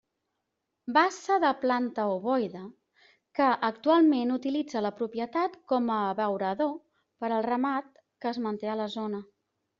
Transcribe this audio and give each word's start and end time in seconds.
Bassa 0.93 1.35
de 1.43 1.51
planta 1.65 2.05
ovoide, 2.13 2.61
que 3.41 3.49
actualment 3.67 4.33
utilitza 4.37 4.83
la 4.87 4.93
propietat 5.03 5.61
com 5.75 5.93
a 5.99 5.99
abeurador 6.15 6.73
per 7.23 7.31
al 7.37 7.47
ramat 7.51 7.95
que 8.25 8.33
es 8.35 8.43
manté 8.49 8.75
a 8.77 8.81
la 8.83 8.91
zona. 8.99 9.25